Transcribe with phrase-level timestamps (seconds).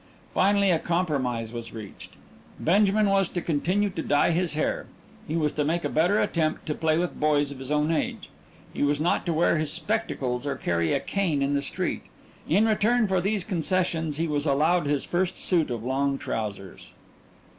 [0.33, 2.15] Finally a compromise was reached.
[2.59, 4.87] Benjamin was to continue to dye his hair.
[5.27, 8.31] He was to make a better attempt to play with boys of his own age.
[8.73, 12.01] He was not to wear his spectacles or carry a cane in the street.
[12.49, 16.93] In return for these concessions he was allowed his first suit of long trousers....